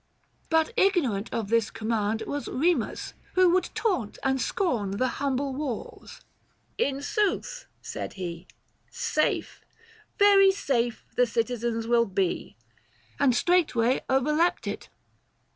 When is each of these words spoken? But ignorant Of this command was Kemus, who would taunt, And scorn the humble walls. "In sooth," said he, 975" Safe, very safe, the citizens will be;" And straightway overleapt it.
But 0.49 0.73
ignorant 0.77 1.31
Of 1.31 1.49
this 1.49 1.69
command 1.69 2.23
was 2.25 2.45
Kemus, 2.47 3.13
who 3.35 3.51
would 3.51 3.69
taunt, 3.75 4.17
And 4.23 4.41
scorn 4.41 4.97
the 4.97 5.07
humble 5.21 5.53
walls. 5.53 6.21
"In 6.79 7.03
sooth," 7.03 7.67
said 7.83 8.13
he, 8.13 8.47
975" 8.87 8.91
Safe, 9.05 9.61
very 10.17 10.51
safe, 10.51 11.05
the 11.15 11.27
citizens 11.27 11.85
will 11.85 12.07
be;" 12.07 12.57
And 13.19 13.35
straightway 13.35 14.01
overleapt 14.09 14.65
it. 14.65 14.89